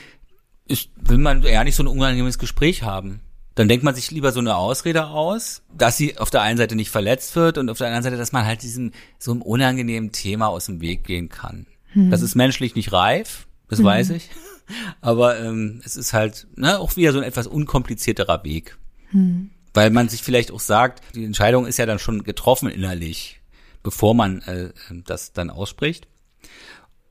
[0.66, 3.20] ist, will man ja nicht so ein unangenehmes Gespräch haben.
[3.54, 6.74] Dann denkt man sich lieber so eine Ausrede aus, dass sie auf der einen Seite
[6.74, 10.12] nicht verletzt wird und auf der anderen Seite, dass man halt diesem so einem unangenehmen
[10.12, 11.66] Thema aus dem Weg gehen kann.
[11.96, 12.10] Hm.
[12.10, 13.86] Das ist menschlich nicht reif, das hm.
[13.86, 14.28] weiß ich.
[15.00, 18.76] Aber ähm, es ist halt ne, auch wieder so ein etwas unkomplizierterer Weg.
[19.10, 19.50] Hm.
[19.72, 23.40] Weil man sich vielleicht auch sagt, die Entscheidung ist ja dann schon getroffen innerlich,
[23.82, 24.72] bevor man äh,
[25.04, 26.06] das dann ausspricht.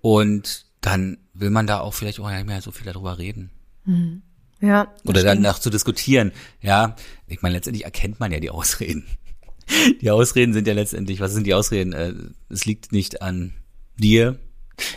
[0.02, 3.50] Und dann will man da auch vielleicht auch nicht mehr so viel darüber reden.
[3.86, 4.22] Hm.
[4.62, 4.94] Ja.
[5.04, 6.32] Oder danach zu diskutieren.
[6.62, 6.96] Ja,
[7.28, 9.06] ich meine, letztendlich erkennt man ja die Ausreden.
[10.02, 11.92] Die Ausreden sind ja letztendlich, was sind die Ausreden?
[11.92, 12.14] Äh,
[12.50, 13.56] es liegt nicht an
[13.98, 14.38] dir,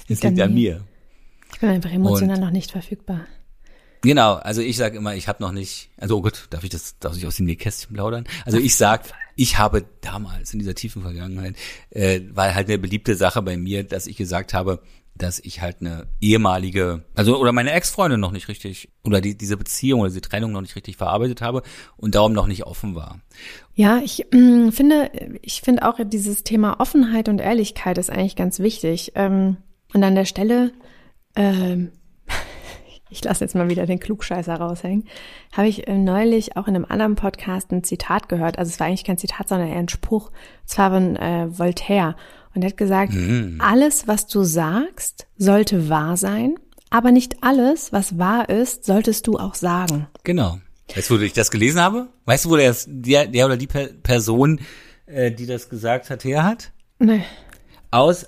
[0.08, 0.84] es liegt an mir.
[1.52, 3.26] Ich bin einfach emotional und, noch nicht verfügbar.
[4.02, 6.98] Genau, also ich sage immer, ich habe noch nicht, also oh Gott, darf ich das,
[7.00, 8.24] darf ich aus dem Nähkästchen plaudern?
[8.44, 11.56] Also ich sag, ich habe damals in dieser tiefen Vergangenheit,
[11.90, 14.82] äh, war halt eine beliebte Sache bei mir, dass ich gesagt habe,
[15.16, 19.56] dass ich halt eine ehemalige, also oder meine Ex-Freundin noch nicht richtig oder die, diese
[19.56, 21.62] Beziehung oder diese Trennung noch nicht richtig verarbeitet habe
[21.96, 23.20] und darum noch nicht offen war.
[23.74, 25.10] Ja, ich mh, finde,
[25.42, 29.12] ich finde auch dieses Thema Offenheit und Ehrlichkeit ist eigentlich ganz wichtig.
[29.16, 29.56] Ähm,
[29.94, 30.72] und an der Stelle
[31.36, 31.92] ähm,
[33.10, 35.04] ich lasse jetzt mal wieder den Klugscheißer raushängen,
[35.52, 38.58] habe ich äh, neulich auch in einem anderen Podcast ein Zitat gehört.
[38.58, 40.28] Also es war eigentlich kein Zitat, sondern eher ein Spruch.
[40.28, 42.16] Und zwar von äh, Voltaire.
[42.54, 43.60] Und er hat gesagt, mhm.
[43.60, 46.56] alles, was du sagst, sollte wahr sein,
[46.90, 50.08] aber nicht alles, was wahr ist, solltest du auch sagen.
[50.24, 50.58] Genau.
[50.94, 52.08] Weißt du, wo ich das gelesen habe?
[52.24, 54.60] Weißt du, wo der, der, der oder die Person,
[55.06, 56.72] äh, die das gesagt hat, her hat?
[56.98, 57.22] Nee.
[57.90, 58.26] Aus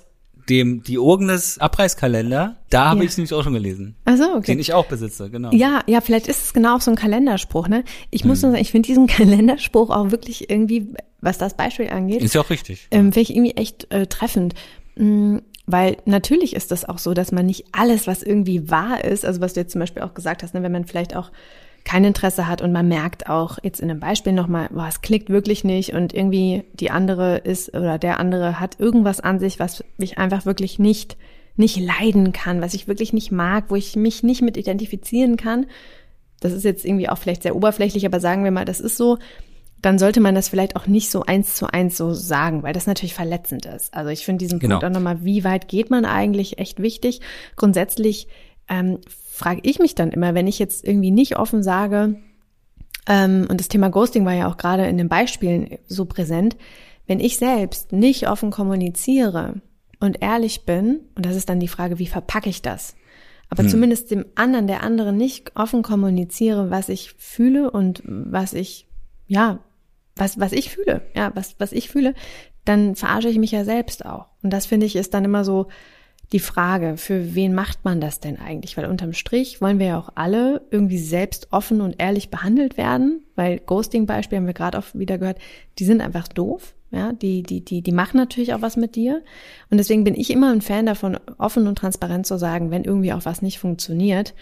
[0.51, 3.05] dem Diogenes Abreißkalender, da habe ja.
[3.05, 3.95] ich es nämlich auch schon gelesen.
[4.03, 4.51] Ach so, okay.
[4.51, 5.49] Den ich auch besitze, genau.
[5.51, 7.85] Ja, ja, vielleicht ist es genau auch so ein Kalenderspruch, ne?
[8.09, 8.49] Ich muss hm.
[8.49, 10.89] nur sagen, ich finde diesen Kalenderspruch auch wirklich irgendwie,
[11.21, 12.21] was das Beispiel angeht.
[12.21, 12.87] Ist ja auch richtig.
[12.91, 14.53] Ähm, finde ich irgendwie echt äh, treffend.
[14.95, 15.41] Mhm.
[15.67, 19.39] Weil natürlich ist das auch so, dass man nicht alles, was irgendwie wahr ist, also
[19.39, 21.31] was du jetzt zum Beispiel auch gesagt hast, ne, wenn man vielleicht auch
[21.83, 25.29] kein Interesse hat und man merkt auch jetzt in einem Beispiel nochmal, boah, es klickt
[25.29, 29.83] wirklich nicht und irgendwie die andere ist oder der andere hat irgendwas an sich, was
[29.97, 31.17] mich einfach wirklich nicht,
[31.55, 35.65] nicht leiden kann, was ich wirklich nicht mag, wo ich mich nicht mit identifizieren kann.
[36.39, 39.17] Das ist jetzt irgendwie auch vielleicht sehr oberflächlich, aber sagen wir mal, das ist so,
[39.81, 42.87] dann sollte man das vielleicht auch nicht so eins zu eins so sagen, weil das
[42.87, 43.93] natürlich verletzend ist.
[43.93, 44.75] Also ich finde diesen genau.
[44.75, 47.21] Punkt auch nochmal, wie weit geht man eigentlich, echt wichtig.
[47.55, 48.27] Grundsätzlich
[48.69, 48.99] ähm,
[49.41, 52.15] frage ich mich dann immer, wenn ich jetzt irgendwie nicht offen sage,
[53.07, 56.55] ähm, und das Thema Ghosting war ja auch gerade in den Beispielen so präsent,
[57.07, 59.55] wenn ich selbst nicht offen kommuniziere
[59.99, 62.95] und ehrlich bin, und das ist dann die Frage, wie verpacke ich das?
[63.49, 63.69] Aber hm.
[63.69, 68.87] zumindest dem anderen, der andere nicht offen kommuniziere, was ich fühle und was ich,
[69.27, 69.59] ja,
[70.15, 72.13] was, was ich fühle, ja, was, was ich fühle,
[72.63, 74.27] dann verarsche ich mich ja selbst auch.
[74.43, 75.67] Und das finde ich ist dann immer so,
[76.31, 78.77] die Frage, für wen macht man das denn eigentlich?
[78.77, 83.23] Weil unterm Strich wollen wir ja auch alle irgendwie selbst offen und ehrlich behandelt werden,
[83.35, 85.39] weil Ghosting-Beispiel haben wir gerade auch wieder gehört,
[85.77, 86.73] die sind einfach doof.
[86.93, 89.21] Ja, die, die, die, die machen natürlich auch was mit dir.
[89.69, 93.13] Und deswegen bin ich immer ein Fan davon, offen und transparent zu sagen, wenn irgendwie
[93.13, 94.33] auch was nicht funktioniert,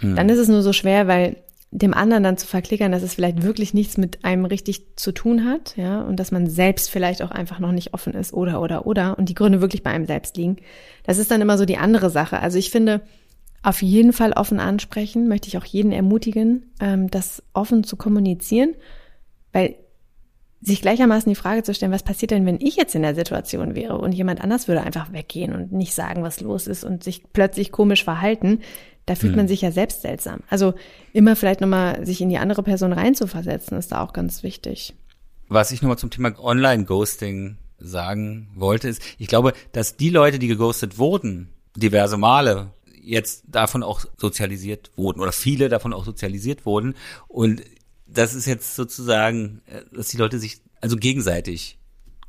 [0.00, 0.16] hm.
[0.16, 1.36] dann ist es nur so schwer, weil
[1.74, 5.46] dem anderen dann zu verklickern, dass es vielleicht wirklich nichts mit einem richtig zu tun
[5.46, 8.86] hat, ja, und dass man selbst vielleicht auch einfach noch nicht offen ist oder oder
[8.86, 10.56] oder und die Gründe wirklich bei einem selbst liegen.
[11.04, 12.40] Das ist dann immer so die andere Sache.
[12.40, 13.00] Also ich finde,
[13.62, 18.74] auf jeden Fall offen ansprechen, möchte ich auch jeden ermutigen, ähm, das offen zu kommunizieren,
[19.52, 19.76] weil
[20.60, 23.74] sich gleichermaßen die Frage zu stellen, was passiert denn, wenn ich jetzt in der Situation
[23.74, 27.32] wäre und jemand anders würde einfach weggehen und nicht sagen, was los ist und sich
[27.32, 28.60] plötzlich komisch verhalten,
[29.06, 29.38] da fühlt hm.
[29.38, 30.40] man sich ja selbst seltsam.
[30.48, 30.74] Also
[31.12, 34.94] immer vielleicht nochmal sich in die andere Person reinzuversetzen, ist da auch ganz wichtig.
[35.48, 40.46] Was ich nochmal zum Thema Online-Ghosting sagen wollte, ist, ich glaube, dass die Leute, die
[40.46, 42.70] geghostet wurden, diverse Male,
[43.02, 46.94] jetzt davon auch sozialisiert wurden oder viele davon auch sozialisiert wurden.
[47.26, 47.62] Und
[48.06, 51.78] das ist jetzt sozusagen, äh, dass die Leute sich also gegenseitig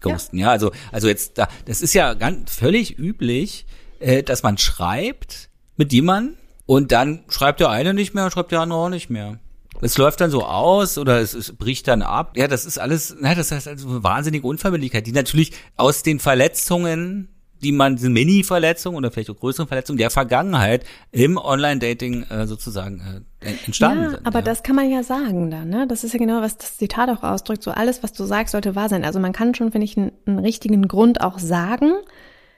[0.02, 0.38] ghosten.
[0.38, 3.66] Ja, ja also, also jetzt da, das ist ja ganz völlig üblich,
[4.00, 8.62] äh, dass man schreibt mit jemandem und dann schreibt der eine nicht mehr schreibt der
[8.62, 9.40] andere auch nicht mehr.
[9.82, 12.38] es läuft dann so aus oder es, es bricht dann ab.
[12.38, 16.20] Ja, das ist alles, na, das heißt also eine wahnsinnige Unverbindlichkeit, die natürlich aus den
[16.20, 17.30] Verletzungen
[17.64, 23.24] die man, diese Mini-Verletzungen oder vielleicht auch größere Verletzungen der Vergangenheit im Online-Dating äh, sozusagen
[23.40, 24.28] äh, entstanden ja, sind.
[24.28, 24.46] Aber ja.
[24.46, 25.88] das kann man ja sagen dann, ne?
[25.88, 27.64] Das ist ja genau, was das Zitat auch ausdrückt.
[27.64, 29.06] So alles, was du sagst, sollte wahr sein.
[29.06, 31.94] Also man kann schon, finde ich, einen, einen richtigen Grund auch sagen.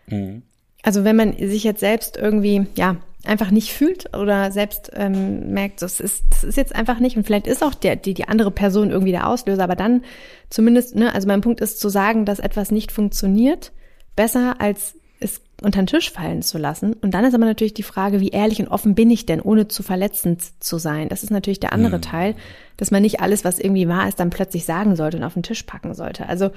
[0.07, 0.41] Mhm.
[0.83, 5.81] Also wenn man sich jetzt selbst irgendwie, ja, einfach nicht fühlt oder selbst ähm, merkt,
[5.81, 8.51] das ist, das ist jetzt einfach nicht und vielleicht ist auch der, die, die andere
[8.51, 10.03] Person irgendwie der Auslöser, aber dann
[10.49, 13.71] zumindest, ne, also mein Punkt ist zu sagen, dass etwas nicht funktioniert,
[14.15, 16.93] besser als es unter den Tisch fallen zu lassen.
[16.93, 19.67] Und dann ist aber natürlich die Frage, wie ehrlich und offen bin ich denn, ohne
[19.67, 21.07] zu verletzend zu sein?
[21.07, 22.01] Das ist natürlich der andere Mhm.
[22.01, 22.35] Teil,
[22.77, 25.43] dass man nicht alles, was irgendwie wahr ist, dann plötzlich sagen sollte und auf den
[25.43, 26.27] Tisch packen sollte.
[26.27, 26.51] Also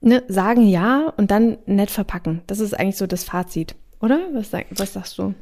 [0.00, 2.42] ne, sagen ja und dann nett verpacken.
[2.46, 4.20] Das ist eigentlich so das Fazit, oder?
[4.32, 5.34] Was, was sagst du?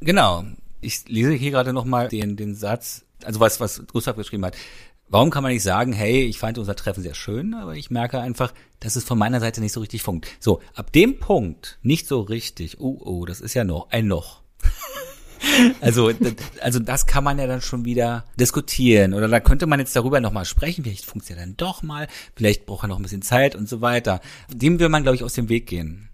[0.00, 0.44] Genau.
[0.80, 4.56] Ich lese hier gerade nochmal den, den Satz, also was, was Gustav geschrieben hat.
[5.08, 8.20] Warum kann man nicht sagen, hey, ich fand unser Treffen sehr schön, aber ich merke
[8.20, 10.26] einfach, dass es von meiner Seite nicht so richtig funkt.
[10.40, 14.42] So, ab dem Punkt nicht so richtig, oh, oh, das ist ja noch ein Loch.
[15.80, 16.10] Also,
[16.60, 20.20] also das kann man ja dann schon wieder diskutieren oder da könnte man jetzt darüber
[20.20, 20.82] nochmal sprechen.
[20.82, 23.80] Vielleicht funkt ja dann doch mal, vielleicht braucht er noch ein bisschen Zeit und so
[23.80, 24.20] weiter.
[24.52, 26.08] Dem will man, glaube ich, aus dem Weg gehen.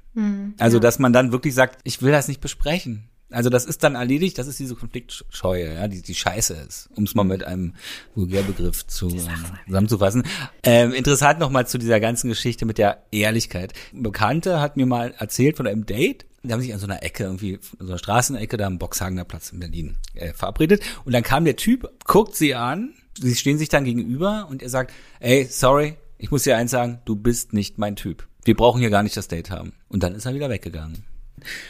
[0.58, 3.08] Also, dass man dann wirklich sagt, ich will das nicht besprechen.
[3.32, 7.04] Also das ist dann erledigt, das ist diese Konfliktscheue, ja, die die Scheiße ist, um
[7.04, 7.74] es mal mit einem
[8.14, 9.28] Vulgärbegriff zu ähm,
[9.66, 10.24] zusammenzufassen.
[10.62, 13.72] Ähm, interessant nochmal zu dieser ganzen Geschichte mit der Ehrlichkeit.
[13.92, 17.02] Ein Bekannte hat mir mal erzählt von einem Date, die haben sich an so einer
[17.02, 21.12] Ecke irgendwie, an so einer Straßenecke da am Boxhagener Platz in Berlin äh, verabredet und
[21.12, 24.92] dann kam der Typ, guckt sie an, sie stehen sich dann gegenüber und er sagt,
[25.20, 28.26] ey, sorry, ich muss dir eins sagen, du bist nicht mein Typ.
[28.44, 29.72] Wir brauchen hier gar nicht das Date haben.
[29.88, 31.04] Und dann ist er wieder weggegangen.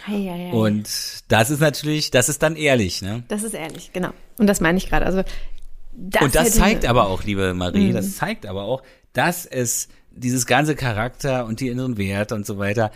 [0.04, 0.52] Hey, hey, hey.
[0.52, 0.88] Und
[1.28, 3.22] das ist natürlich, das ist dann ehrlich, ne?
[3.28, 4.10] das ist ehrlich, genau.
[4.38, 5.06] Und das meine ich gerade.
[5.06, 5.22] Also
[5.92, 7.92] das und das zeigt aber auch, liebe Marie, Mhm.
[7.94, 8.82] das zeigt aber auch,
[9.12, 12.90] dass es dieses ganze Charakter und die inneren Werte und so weiter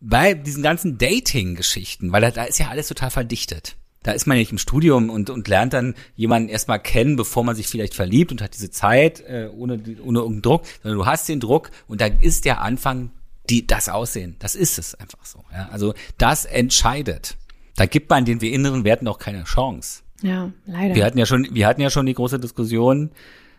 [0.00, 3.76] bei diesen ganzen Dating-Geschichten, weil da, da ist ja alles total verdichtet.
[4.02, 7.42] Da ist man ja nicht im Studium und, und lernt dann jemanden erstmal kennen, bevor
[7.42, 11.06] man sich vielleicht verliebt und hat diese Zeit äh, ohne, ohne irgendeinen Druck, sondern du
[11.06, 13.10] hast den Druck und da ist der Anfang
[13.50, 14.36] die, das Aussehen.
[14.38, 15.44] Das ist es einfach so.
[15.52, 15.68] Ja?
[15.70, 17.36] Also das entscheidet.
[17.76, 20.02] Da gibt man den wir inneren Werten auch keine Chance.
[20.22, 20.94] Ja, leider.
[20.94, 23.10] Wir hatten ja schon, wir hatten ja schon die große Diskussion,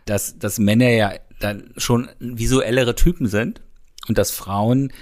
[0.06, 3.60] dass, dass Männer ja dann schon visuellere Typen sind
[4.08, 4.92] und dass Frauen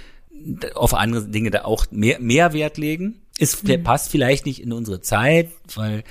[0.75, 3.21] auf andere Dinge da auch mehr, mehr Wert legen.
[3.39, 6.05] Ist, passt vielleicht nicht in unsere Zeit, weil,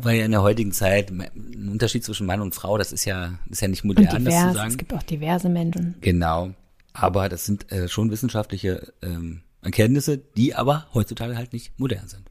[0.00, 3.38] weil ja in der heutigen Zeit ein Unterschied zwischen Mann und Frau, das ist ja,
[3.50, 4.54] ist ja nicht modern, das zu divers.
[4.54, 4.70] sagen.
[4.70, 5.96] Es gibt auch diverse Menschen.
[6.00, 6.54] Genau.
[7.00, 12.30] Aber das sind äh, schon wissenschaftliche ähm, Erkenntnisse, die aber heutzutage halt nicht modern sind.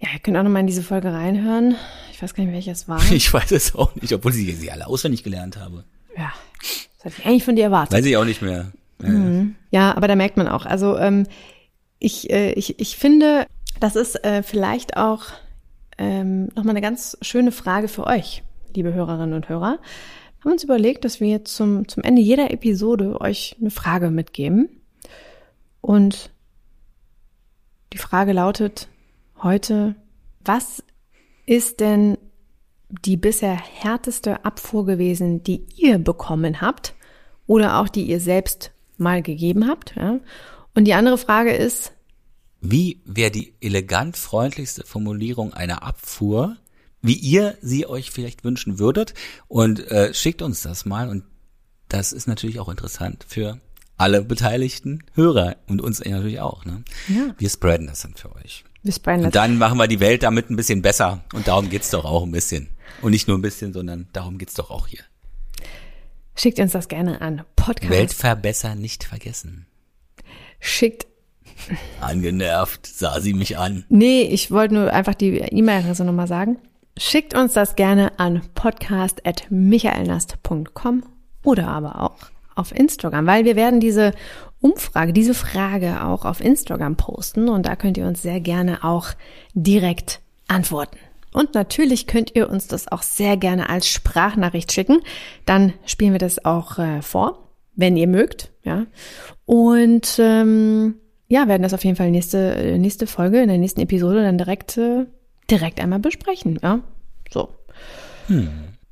[0.00, 1.76] Ja, ihr könnt auch nochmal in diese Folge reinhören.
[2.12, 3.00] Ich weiß gar nicht, welches war.
[3.10, 5.84] Ich weiß es auch nicht, obwohl ich sie alle auswendig gelernt habe.
[6.16, 6.32] ja,
[6.96, 7.96] das hatte ich eigentlich von dir erwartet.
[7.96, 8.72] Weiß ich auch nicht mehr.
[9.02, 10.66] Äh, Ja, aber da merkt man auch.
[10.66, 11.26] Also ähm,
[11.98, 13.46] ich, äh, ich, ich finde,
[13.80, 15.24] das ist äh, vielleicht auch
[15.96, 18.42] ähm, nochmal eine ganz schöne Frage für euch,
[18.74, 19.78] liebe Hörerinnen und Hörer.
[20.48, 24.70] Haben uns überlegt, dass wir zum, zum Ende jeder Episode euch eine Frage mitgeben.
[25.82, 26.30] Und
[27.92, 28.88] die Frage lautet
[29.42, 29.94] heute,
[30.42, 30.82] was
[31.44, 32.16] ist denn
[33.04, 36.94] die bisher härteste Abfuhr gewesen, die ihr bekommen habt
[37.46, 39.96] oder auch die ihr selbst mal gegeben habt?
[39.96, 40.18] Ja?
[40.74, 41.92] Und die andere Frage ist,
[42.62, 46.56] Wie wäre die elegant freundlichste Formulierung einer Abfuhr,
[47.02, 49.14] wie ihr sie euch vielleicht wünschen würdet?
[49.48, 51.08] Und äh, schickt uns das mal.
[51.08, 51.24] Und
[51.88, 53.60] das ist natürlich auch interessant für
[53.96, 56.64] alle beteiligten Hörer und uns natürlich auch.
[56.64, 56.84] Ne?
[57.08, 57.34] Ja.
[57.38, 58.64] Wir spreaden das dann für euch.
[58.82, 59.42] wir sprechen Und das.
[59.42, 61.24] dann machen wir die Welt damit ein bisschen besser.
[61.32, 62.68] Und darum geht's doch auch ein bisschen.
[63.02, 65.00] Und nicht nur ein bisschen, sondern darum geht's doch auch hier.
[66.36, 67.42] Schickt uns das gerne an.
[67.56, 67.90] Podcast.
[67.90, 69.66] Welt verbessern, nicht vergessen.
[70.60, 71.06] Schickt.
[72.00, 73.84] Angenervt sah sie mich an.
[73.88, 76.58] Nee, ich wollte nur einfach die E-Mail-Adresse nochmal sagen.
[76.98, 81.02] Schickt uns das gerne an podcast.michaelnast.com
[81.44, 82.16] oder aber auch
[82.56, 84.12] auf Instagram, weil wir werden diese
[84.60, 89.10] Umfrage, diese Frage auch auf Instagram posten und da könnt ihr uns sehr gerne auch
[89.54, 90.98] direkt antworten.
[91.32, 94.98] Und natürlich könnt ihr uns das auch sehr gerne als Sprachnachricht schicken.
[95.46, 98.86] Dann spielen wir das auch äh, vor, wenn ihr mögt, ja.
[99.44, 100.96] Und ähm,
[101.28, 104.38] ja, werden das auf jeden Fall nächste äh, nächste Folge in der nächsten Episode dann
[104.38, 105.06] direkt äh,
[105.50, 106.80] direkt einmal besprechen, ja.
[107.30, 107.48] So.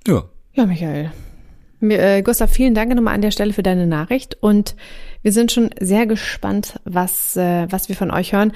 [0.07, 0.25] Ja.
[0.55, 1.13] Ja, Michael.
[1.81, 4.75] Mir, Äh, Gustav, vielen Dank nochmal an der Stelle für deine Nachricht und
[5.23, 8.53] wir sind schon sehr gespannt, was, äh, was wir von euch hören.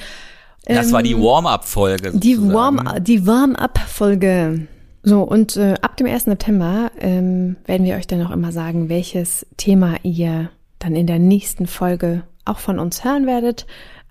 [0.65, 2.13] Das war die Warm-up-Folge.
[2.15, 4.67] Die Warm, die Warm-up-Folge.
[5.03, 6.25] So, und äh, ab dem 1.
[6.25, 11.19] September ähm, werden wir euch dann auch immer sagen, welches Thema ihr dann in der
[11.19, 13.67] nächsten Folge auch von uns hören werdet.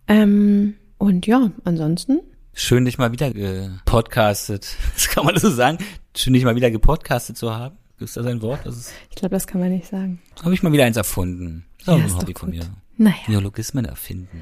[0.07, 2.19] Ähm, und ja, ansonsten.
[2.53, 4.75] Schön, dich mal wieder gepodcastet.
[4.93, 5.77] Das kann man so sagen.
[6.15, 7.77] Schön, dich mal wieder gepodcastet zu haben.
[7.99, 8.61] Ist das ein Wort?
[8.63, 10.21] Das ist, ich glaube, das kann man nicht sagen.
[10.43, 11.65] Habe ich mal wieder eins erfunden.
[11.85, 12.63] Auch Ja, ein Hobby von mir.
[12.97, 13.15] Naja.
[13.27, 14.41] Neologismen erfinden.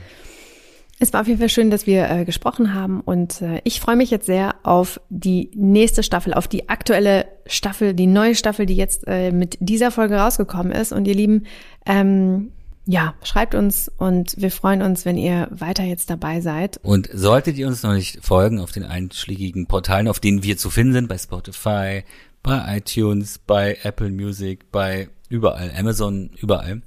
[0.99, 3.95] Es war auf jeden Fall schön, dass wir äh, gesprochen haben und äh, ich freue
[3.95, 8.75] mich jetzt sehr auf die nächste Staffel, auf die aktuelle Staffel, die neue Staffel, die
[8.75, 10.91] jetzt äh, mit dieser Folge rausgekommen ist.
[10.93, 11.45] Und ihr Lieben,
[11.85, 12.51] ähm,
[12.87, 16.79] ja, schreibt uns und wir freuen uns, wenn ihr weiter jetzt dabei seid.
[16.83, 20.69] Und solltet ihr uns noch nicht folgen auf den einschlägigen Portalen, auf denen wir zu
[20.69, 22.03] finden sind, bei Spotify,
[22.41, 26.81] bei iTunes, bei Apple Music, bei überall, Amazon, überall,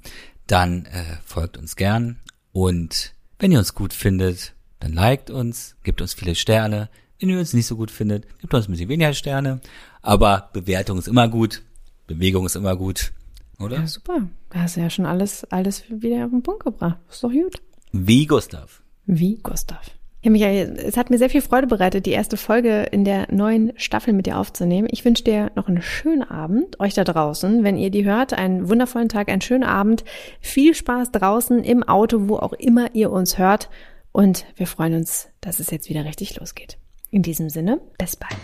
[0.47, 2.19] dann äh, folgt uns gern.
[2.51, 6.89] Und wenn ihr uns gut findet, dann liked uns, gebt uns viele Sterne.
[7.19, 9.61] Wenn ihr uns nicht so gut findet, gebt uns ein bisschen weniger Sterne.
[10.01, 11.61] Aber Bewertung ist immer gut,
[12.07, 13.13] Bewegung ist immer gut,
[13.61, 13.77] oder?
[13.77, 14.27] Ja, super.
[14.49, 16.97] Da hast du ja schon alles, alles wieder auf den Punkt gebracht.
[17.09, 17.61] Ist doch gut.
[17.91, 18.81] Wie Gustav.
[19.05, 19.91] Wie Gustav.
[20.23, 23.73] Ja, Michael, es hat mir sehr viel Freude bereitet, die erste Folge in der neuen
[23.77, 24.87] Staffel mit dir aufzunehmen.
[24.91, 28.69] Ich wünsche dir noch einen schönen Abend, euch da draußen, wenn ihr die hört, einen
[28.69, 30.03] wundervollen Tag, einen schönen Abend.
[30.39, 33.71] Viel Spaß draußen im Auto, wo auch immer ihr uns hört.
[34.11, 36.77] Und wir freuen uns, dass es jetzt wieder richtig losgeht.
[37.09, 38.37] In diesem Sinne, bis bald.